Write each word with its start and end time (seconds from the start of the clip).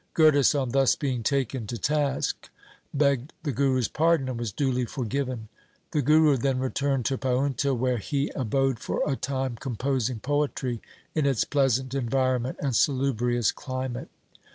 Gurdas 0.15 0.55
on 0.55 0.69
thus 0.69 0.95
being 0.95 1.21
taken 1.21 1.67
to 1.67 1.77
task, 1.77 2.49
begged 2.91 3.33
the 3.43 3.51
Guru's 3.51 3.87
pardon, 3.87 4.29
and 4.29 4.39
was 4.39 4.51
duly 4.51 4.83
for 4.83 5.05
given. 5.05 5.47
The 5.91 6.01
Guru 6.01 6.37
then 6.37 6.57
returned 6.57 7.05
to 7.05 7.19
Paunta 7.19 7.75
where 7.75 7.99
he 7.99 8.25
22 8.25 8.25
THE 8.25 8.25
SIKH 8.25 8.35
RELIGION 8.35 8.41
abode 8.41 8.79
for 8.79 9.01
a 9.07 9.15
time 9.15 9.55
composing 9.57 10.19
poetry 10.19 10.81
in 11.13 11.27
its 11.27 11.43
pleasant 11.43 11.93
environment 11.93 12.57
and 12.63 12.75
salubrious 12.75 13.51
climate. 13.51 14.09